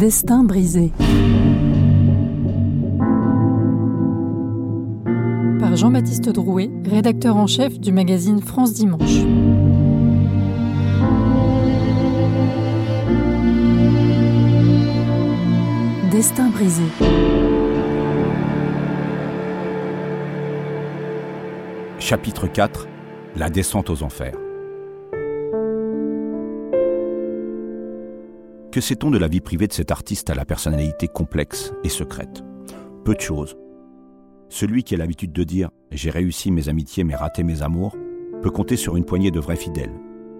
[0.00, 0.92] Destin brisé.
[5.58, 9.18] Par Jean-Baptiste Drouet, rédacteur en chef du magazine France Dimanche.
[16.10, 16.82] Destin brisé.
[21.98, 22.88] Chapitre 4
[23.36, 24.49] La descente aux enfers.
[28.72, 32.44] Que sait-on de la vie privée de cet artiste à la personnalité complexe et secrète?
[33.04, 33.56] Peu de choses.
[34.48, 37.96] Celui qui a l'habitude de dire J'ai réussi mes amitiés mais raté mes amours
[38.42, 39.94] peut compter sur une poignée de vrais fidèles.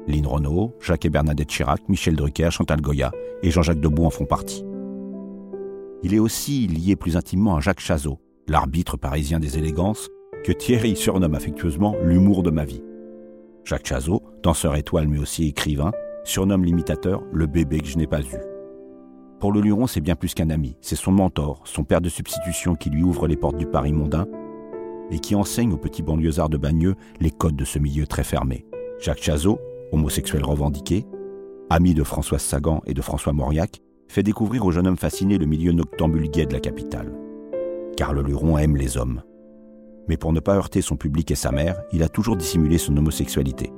[0.06, 3.10] Lynn Renault, Jacques et Bernadette Chirac, Michel Drucker, Chantal Goya
[3.42, 4.64] et Jean-Jacques Debout en font partie.
[6.04, 10.08] Il est aussi lié plus intimement à Jacques Chazot, l'arbitre parisien des élégances,
[10.44, 12.82] que Thierry surnomme affectueusement l'humour de ma vie.
[13.64, 15.90] Jacques Chazot, danseur étoile mais aussi écrivain,
[16.30, 18.38] surnomme l'imitateur le bébé que je n'ai pas eu.
[19.40, 22.76] Pour le Luron, c'est bien plus qu'un ami, c'est son mentor, son père de substitution
[22.76, 24.26] qui lui ouvre les portes du Paris mondain
[25.10, 28.64] et qui enseigne aux petits banlieusards de Bagneux les codes de ce milieu très fermé.
[29.00, 29.58] Jacques Chazot,
[29.92, 31.04] homosexuel revendiqué,
[31.68, 35.46] ami de Françoise Sagan et de François Mauriac, fait découvrir au jeune homme fasciné le
[35.46, 37.12] milieu noctambule gay de la capitale.
[37.96, 39.22] Car le Luron aime les hommes.
[40.08, 42.96] Mais pour ne pas heurter son public et sa mère, il a toujours dissimulé son
[42.96, 43.72] homosexualité.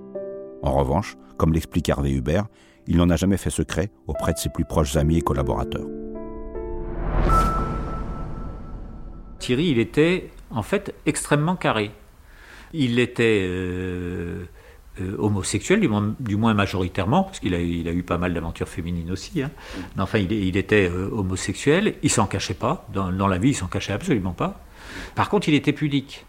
[0.63, 2.47] En revanche, comme l'explique Hervé Hubert,
[2.87, 5.87] il n'en a jamais fait secret auprès de ses plus proches amis et collaborateurs.
[9.39, 11.91] Thierry, il était en fait extrêmement carré.
[12.73, 14.45] Il était euh,
[15.01, 15.81] euh, homosexuel,
[16.21, 19.43] du moins, majoritairement, parce qu'il a, eu pas mal d'aventures féminines aussi.
[19.43, 19.51] Hein.
[19.99, 22.87] Enfin, il, était euh, homosexuel, il s'en cachait pas.
[22.93, 24.61] Dans, dans la vie, il s'en cachait absolument pas.
[25.17, 26.25] Par contre, il était pudique.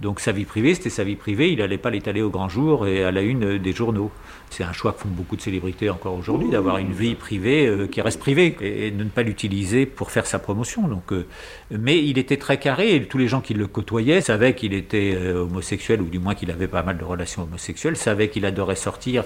[0.00, 2.86] Donc sa vie privée, c'était sa vie privée, il n'allait pas l'étaler au grand jour
[2.86, 4.12] et à la une des journaux.
[4.50, 7.86] C'est un choix que font beaucoup de célébrités encore aujourd'hui, d'avoir une vie privée euh,
[7.86, 10.86] qui reste privée et, de ne pas l'utiliser pour faire sa promotion.
[10.86, 11.26] Donc, euh,
[11.70, 15.14] mais il était très carré et tous les gens qui le côtoyaient savaient qu'il était
[15.16, 18.76] euh, homosexuel ou du moins qu'il avait pas mal de relations homosexuelles, savaient qu'il adorait
[18.76, 19.24] sortir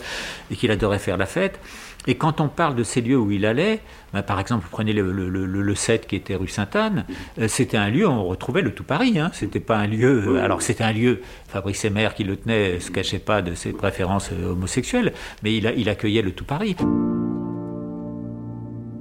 [0.50, 1.60] et qu'il adorait faire la fête.
[2.06, 3.80] Et quand on parle de ces lieux où il allait,
[4.12, 7.04] bah, par exemple, vous prenez le, le, le, le 7 qui était rue Sainte-Anne,
[7.38, 9.18] euh, c'était un lieu où on retrouvait le tout Paris.
[9.18, 9.30] Hein.
[9.32, 10.24] C'était pas un lieu.
[10.26, 11.20] Euh, alors c'était un lieu.
[11.48, 15.66] Fabrice Emmer qui le tenait se cachait pas de ses préférences euh, homosexuelles, mais il,
[15.66, 16.76] a, il accueillait le tout Paris.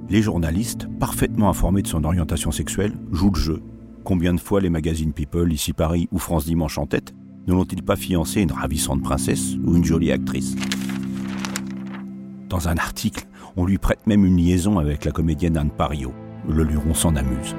[0.08, 3.62] Les journalistes, parfaitement informés de son orientation sexuelle, jouent le jeu.
[4.04, 7.14] Combien de fois les magazines People, ici Paris ou France Dimanche en tête,
[7.46, 10.54] ne l'ont-ils pas fiancé une ravissante princesse ou une jolie actrice?
[12.52, 13.24] Dans un article,
[13.56, 16.12] on lui prête même une liaison avec la comédienne Anne Pario.
[16.46, 17.56] Le Luron s'en amuse.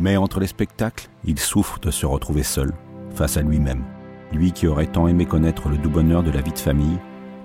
[0.00, 2.72] Mais entre les spectacles, il souffre de se retrouver seul,
[3.14, 3.84] face à lui-même.
[4.32, 6.98] Lui qui aurait tant aimé connaître le doux bonheur de la vie de famille,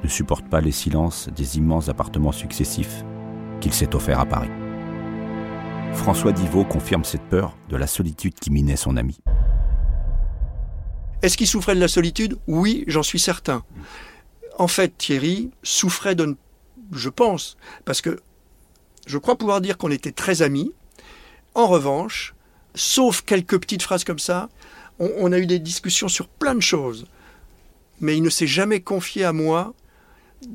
[0.03, 3.05] ne supporte pas les silences des immenses appartements successifs
[3.61, 4.51] qu'il s'est offert à Paris.
[5.93, 9.19] François Divot confirme cette peur de la solitude qui minait son ami.
[11.21, 12.39] Est-ce qu'il souffrait de la solitude?
[12.47, 13.63] Oui, j'en suis certain
[14.57, 16.35] en fait, Thierry souffrait de,
[16.91, 18.19] je pense, parce que
[19.07, 20.71] je crois pouvoir dire qu'on était très amis.
[21.55, 22.33] En revanche,
[22.75, 24.49] sauf quelques petites phrases comme ça,
[24.99, 27.05] on, on a eu des discussions sur plein de choses.
[27.99, 29.73] Mais il ne s'est jamais confié à moi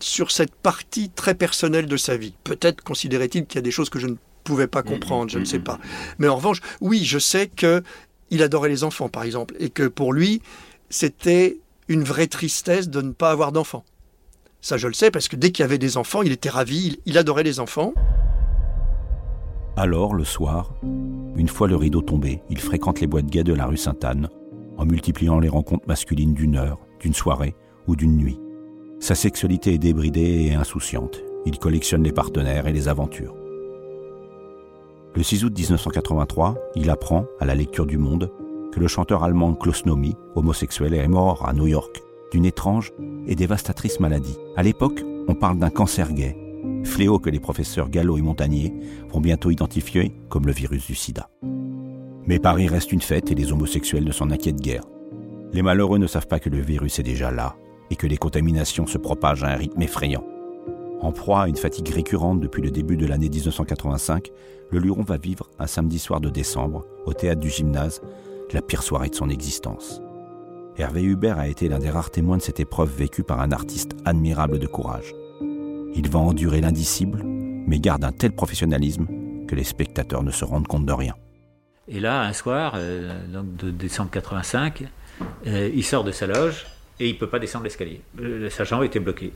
[0.01, 2.35] sur cette partie très personnelle de sa vie.
[2.45, 5.45] Peut-être considérait-il qu'il y a des choses que je ne pouvais pas comprendre, je ne
[5.45, 5.79] sais pas.
[6.19, 7.83] Mais en revanche, oui, je sais que
[8.31, 10.43] il adorait les enfants, par exemple, et que pour lui,
[10.91, 13.85] c'était une vraie tristesse de ne pas avoir d'enfants.
[14.61, 17.01] Ça, je le sais, parce que dès qu'il y avait des enfants, il était ravi,
[17.07, 17.93] il, adorait les enfants.
[19.77, 20.75] Alors, le soir,
[21.37, 24.29] une fois le rideau tombé, il fréquente les boîtes gays de la rue Sainte-Anne,
[24.77, 27.55] en multipliant les rencontres masculines d'une heure, d'une soirée
[27.87, 28.41] ou d'une nuit.
[29.01, 31.21] Sa sexualité est débridée et insouciante.
[31.47, 33.37] Il collectionne les partenaires et les aventures.
[35.15, 38.31] Le 6 août 1983, il apprend, à la lecture du Monde,
[38.79, 42.03] le chanteur allemand Klaus Nomi, homosexuel, est mort à New York
[42.33, 42.93] d'une étrange
[43.27, 44.37] et dévastatrice maladie.
[44.57, 46.37] À l'époque, on parle d'un cancer gay,
[46.85, 48.75] fléau que les professeurs Gallo et Montagnier
[49.11, 51.29] vont bientôt identifier comme le virus du sida.
[52.27, 54.85] Mais Paris reste une fête et les homosexuels ne s'en inquiètent guère.
[55.53, 57.57] Les malheureux ne savent pas que le virus est déjà là
[57.91, 60.25] et que les contaminations se propagent à un rythme effrayant.
[61.01, 64.31] En proie à une fatigue récurrente depuis le début de l'année 1985,
[64.71, 68.03] le Luron va vivre un samedi soir de décembre, au théâtre du gymnase,
[68.53, 70.01] la pire soirée de son existence.
[70.77, 73.97] Hervé Hubert a été l'un des rares témoins de cette épreuve vécue par un artiste
[74.05, 75.15] admirable de courage.
[75.95, 79.07] Il va endurer l'indicible, mais garde un tel professionnalisme
[79.49, 81.15] que les spectateurs ne se rendent compte de rien.
[81.89, 84.85] Et là, un soir, euh, de décembre 85,
[85.47, 86.67] euh, il sort de sa loge
[87.01, 88.03] et il ne peut pas descendre l'escalier.
[88.21, 89.33] Euh, sa jambe était bloquée.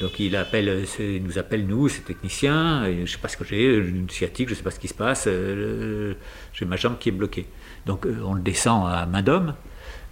[0.00, 0.84] Donc il, appelle,
[1.22, 4.54] nous appelle, nous, ces techniciens, je ne sais pas ce que j'ai, une sciatique, je
[4.54, 7.46] ne sais pas ce qui se passe, j'ai ma jambe qui est bloquée.
[7.86, 9.54] Donc on le descend à main d'homme.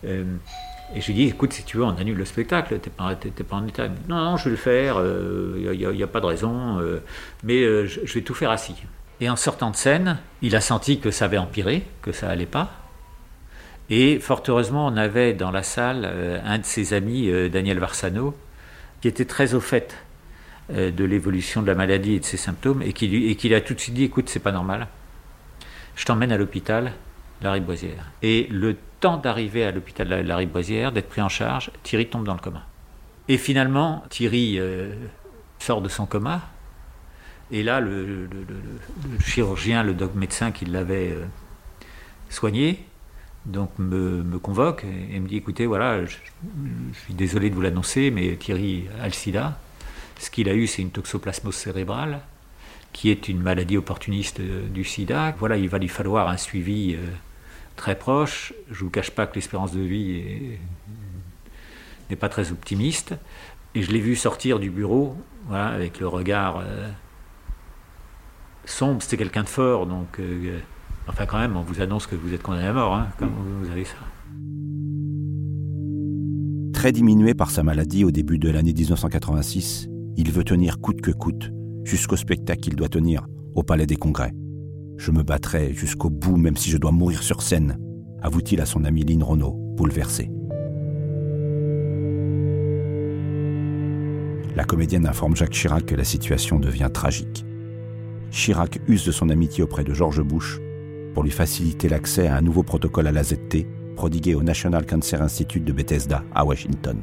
[0.04, 3.14] et je lui dis, écoute, si tu veux, on annule le spectacle, tu n'es pas,
[3.14, 3.88] pas, en état.
[4.08, 4.96] Non, non, je vais le faire,
[5.56, 6.80] il n'y a, pas de raison,
[7.44, 8.74] mais je, vais tout faire assis.
[9.20, 12.46] Et en sortant de scène, il a senti que ça avait empiré, que ça allait
[12.46, 12.80] pas.
[13.90, 17.80] Et fort heureusement, on avait dans la salle euh, un de ses amis, euh, Daniel
[17.80, 18.36] Varsano,
[19.00, 19.96] qui était très au fait
[20.72, 23.60] euh, de l'évolution de la maladie et de ses symptômes, et qui, et qui a
[23.60, 24.86] tout de suite dit écoute, c'est pas normal,
[25.96, 26.92] je t'emmène à l'hôpital,
[27.42, 28.10] la Riboisière.
[28.22, 32.24] Et le temps d'arriver à l'hôpital de la Riboisière, d'être pris en charge, Thierry tombe
[32.24, 32.66] dans le coma.
[33.28, 34.58] Et finalement, Thierry
[35.58, 36.42] sort de son coma,
[37.52, 38.28] et là, le,
[39.24, 41.24] chirurgien, le doc médecin qui l'avait euh,
[42.28, 42.84] soigné,
[43.44, 46.16] donc me, convoque et, me dit écoutez, voilà, je,
[47.04, 49.58] suis désolé de vous l'annoncer, mais Thierry a le sida.
[50.18, 52.20] Ce qu'il a eu, c'est une toxoplasmose cérébrale,
[52.92, 55.34] qui est une maladie opportuniste euh, du sida.
[55.38, 56.98] Voilà, il va lui falloir un suivi euh,
[57.80, 58.52] très proche.
[58.70, 60.22] Je ne vous cache pas que l'espérance de vie
[62.08, 63.14] n'est pas très optimiste.
[63.74, 65.16] Et je l'ai vu sortir du bureau,
[65.50, 66.62] avec le regard
[68.70, 70.58] sombre, c'était quelqu'un de fort, donc euh,
[71.08, 73.30] enfin quand même, on vous annonce que vous êtes condamné à mort, hein, comme
[73.62, 73.96] vous avez ça?
[76.72, 81.10] Très diminué par sa maladie au début de l'année 1986, il veut tenir coûte que
[81.10, 81.50] coûte
[81.84, 84.32] jusqu'au spectacle qu'il doit tenir au Palais des Congrès.
[85.00, 87.78] Je me battrai jusqu'au bout, même si je dois mourir sur scène,
[88.20, 90.30] avoue-t-il à son ami Lynn Renault, bouleversé.
[94.54, 97.46] La comédienne informe Jacques Chirac que la situation devient tragique.
[98.30, 100.60] Chirac use de son amitié auprès de George Bush
[101.14, 103.66] pour lui faciliter l'accès à un nouveau protocole à l'AZT
[103.96, 107.00] prodigué au National Cancer Institute de Bethesda à Washington.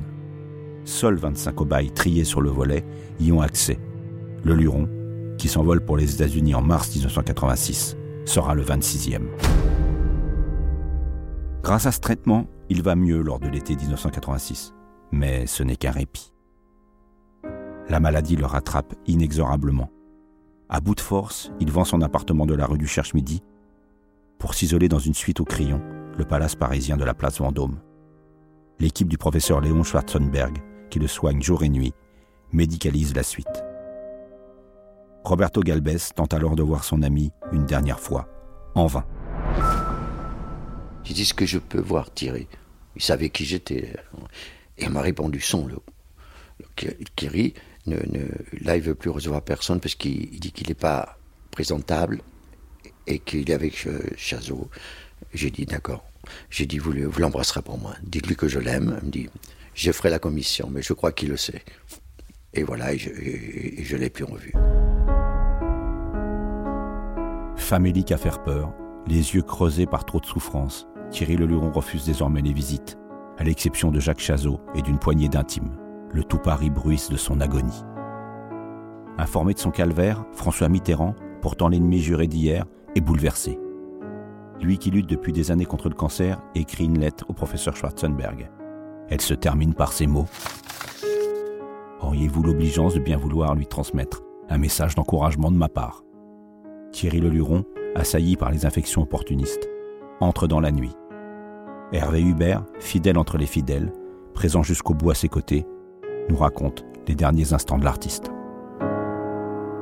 [0.85, 2.85] Seuls 25 cobayes triés sur le volet
[3.19, 3.79] y ont accès.
[4.43, 4.87] Le Luron,
[5.37, 7.95] qui s'envole pour les États-Unis en mars 1986,
[8.25, 9.27] sera le 26e.
[11.63, 14.73] Grâce à ce traitement, il va mieux lors de l'été 1986.
[15.11, 16.33] Mais ce n'est qu'un répit.
[17.89, 19.89] La maladie le rattrape inexorablement.
[20.69, 23.41] À bout de force, il vend son appartement de la rue du Cherche-Midi
[24.37, 25.81] pour s'isoler dans une suite au crayon,
[26.17, 27.79] le palace parisien de la place Vendôme.
[28.79, 30.57] L'équipe du professeur Léon Schwarzenberg,
[30.89, 31.93] qui le soigne jour et nuit,
[32.51, 33.66] médicalise la suite.
[35.27, 38.29] Roberto Galbès tente alors de voir son ami une dernière fois,
[38.75, 39.05] en vain.
[41.03, 42.47] J'ai dit ce que je peux voir Thierry.
[42.95, 43.93] Il savait qui j'étais.
[44.77, 45.79] Et il m'a répondu son, le,
[47.17, 47.53] Thierry
[48.61, 51.17] là, il veut plus recevoir personne parce qu'il dit qu'il n'est pas
[51.51, 52.21] présentable
[53.05, 54.69] et qu'il est avec euh, Chazot.
[55.33, 56.05] J'ai dit d'accord.
[56.49, 57.95] J'ai dit vous, l'embrasserez pour moi.
[58.03, 58.97] Dites-lui que je l'aime.
[59.01, 59.29] Il me dit
[59.73, 61.63] je ferai la commission, mais je crois qu'il le sait.
[62.53, 64.53] Et voilà, et je, ne l'ai plus revu.
[67.57, 68.73] Famélique à faire peur,
[69.07, 72.97] les yeux creusés par trop de souffrance, Thierry Leluron refuse désormais les visites,
[73.37, 75.75] à l'exception de Jacques Chazot et d'une poignée d'intimes
[76.13, 77.83] le tout Paris bruisse de son agonie.
[79.17, 83.59] Informé de son calvaire, François Mitterrand, pourtant l'ennemi juré d'hier, est bouleversé.
[84.61, 88.49] Lui qui lutte depuis des années contre le cancer écrit une lettre au professeur Schwarzenberg.
[89.09, 90.27] Elle se termine par ces mots.
[92.01, 96.06] Auriez-vous l'obligeance de bien vouloir lui transmettre un message d'encouragement de ma part?
[96.97, 97.63] Thierry Leluron,
[97.93, 99.69] assailli par les infections opportunistes,
[100.19, 100.95] entre dans la nuit.
[101.91, 103.93] Hervé Hubert, fidèle entre les fidèles,
[104.33, 105.67] présent jusqu'au bout à ses côtés,
[106.27, 108.31] nous raconte les derniers instants de l'artiste.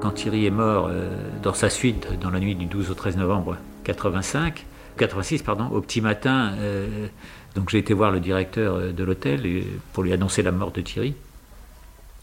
[0.01, 1.09] Quand Thierry est mort euh,
[1.41, 3.55] dans sa suite dans la nuit du 12 au 13 novembre
[3.85, 4.65] 85,
[4.97, 7.07] 86 pardon, au petit matin, euh,
[7.55, 10.81] donc j'ai été voir le directeur euh, de l'hôtel pour lui annoncer la mort de
[10.81, 11.15] Thierry.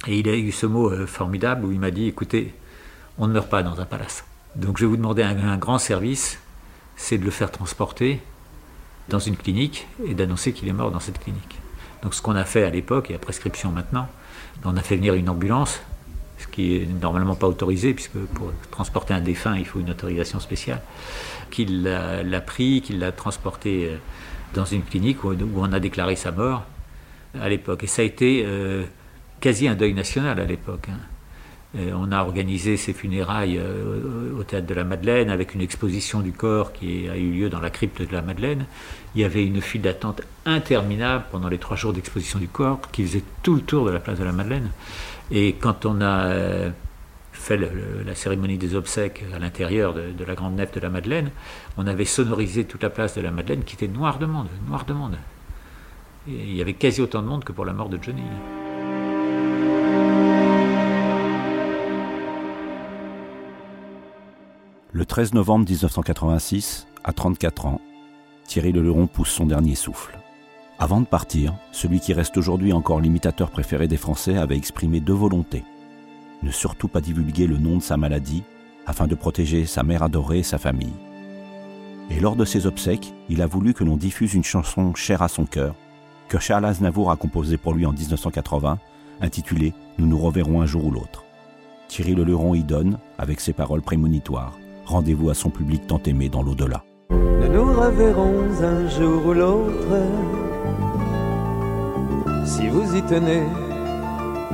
[0.07, 2.53] Et il a eu ce mot formidable où il m'a dit écoutez,
[3.17, 4.27] on ne meurt pas dans un palace.
[4.57, 6.39] Donc je vais vous demander un grand service,
[6.97, 8.21] c'est de le faire transporter
[9.09, 11.59] dans une clinique et d'annoncer qu'il est mort dans cette clinique.
[12.03, 14.09] Donc ce qu'on a fait à l'époque, et à prescription maintenant,
[14.65, 15.81] on a fait venir une ambulance,
[16.39, 20.41] ce qui est normalement pas autorisé, puisque pour transporter un défunt, il faut une autorisation
[20.41, 20.81] spéciale,
[21.51, 23.97] qu'il l'a pris, qu'il l'a transporté
[24.55, 26.65] dans une clinique où, on a déclaré sa mort
[27.41, 27.85] à l'époque.
[27.85, 28.85] Et ça a été euh,
[29.41, 30.89] quasi un deuil national à l'époque.
[30.91, 30.99] Hein.
[31.75, 36.33] On a organisé ses funérailles euh, au théâtre de la Madeleine avec une exposition du
[36.33, 38.67] corps qui a eu lieu dans la crypte de la Madeleine.
[39.14, 43.07] Il y avait une file d'attente interminable pendant les trois jours d'exposition du corps qui
[43.07, 44.71] faisait tout le tour de la place de la Madeleine.
[45.31, 46.71] Et quand on a euh,
[47.33, 51.31] fait la cérémonie des obsèques à l'intérieur de, la grande nef de la Madeleine,
[51.79, 54.85] on avait sonorisé toute la place de la Madeleine qui était noire de monde, noire
[54.85, 55.17] de monde.
[56.29, 58.23] Il y avait quasi autant de monde que pour la mort de Johnny.
[64.95, 67.81] Le 13 novembre 1986, à 34 ans,
[68.45, 70.19] Thierry Leluron pousse son dernier souffle.
[70.79, 75.15] Avant de partir, celui qui reste aujourd'hui encore l'imitateur préféré des Français avait exprimé deux
[75.15, 75.65] volontés.
[76.43, 78.43] Ne surtout pas divulguer le nom de sa maladie
[78.85, 80.93] afin de protéger sa mère adorée et sa famille.
[82.11, 85.29] Et lors de ses obsèques, il a voulu que l'on diffuse une chanson chère à
[85.29, 85.75] son cœur,
[86.29, 88.79] que Charles Aznavour a composée pour lui en 1980,
[89.23, 91.25] intitulée Nous nous reverrons un jour ou l'autre.
[91.89, 96.43] Thierry Leluron y donne, avec ses paroles prémonitoires, rendez-vous à son public tant aimé dans
[96.43, 96.83] l'au-delà.
[97.11, 99.97] Nous nous reverrons un jour ou l'autre,
[102.45, 103.43] si vous y tenez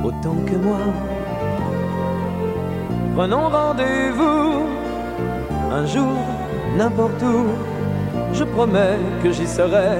[0.03, 0.79] autant que moi.
[3.15, 4.65] Prenons rendez-vous
[5.71, 6.17] un jour,
[6.77, 7.45] n'importe où.
[8.33, 9.97] Je promets que j'y serai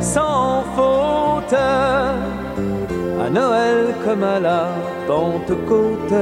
[0.00, 1.52] sans faute.
[1.52, 4.68] À Noël comme à la
[5.06, 6.12] Pentecôte,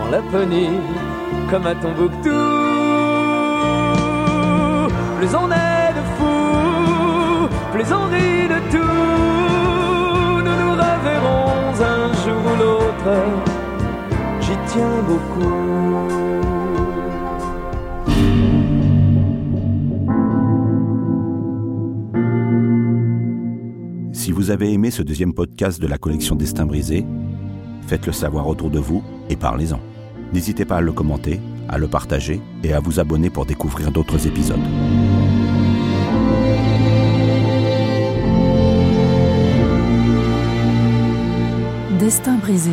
[0.00, 0.80] en Laponie
[1.50, 2.30] comme à Tombouctou.
[5.18, 10.42] Plus on est de fous, plus on rit de tout.
[10.44, 13.12] Nous nous reverrons un jour ou l'autre.
[14.40, 15.50] J'y tiens beaucoup.
[24.12, 27.04] Si vous avez aimé ce deuxième podcast de la collection Destin brisé,
[27.88, 29.80] faites-le savoir autour de vous et parlez-en.
[30.32, 34.26] N'hésitez pas à le commenter, à le partager et à vous abonner pour découvrir d'autres
[34.26, 34.60] épisodes.
[41.98, 42.72] Destin brisé.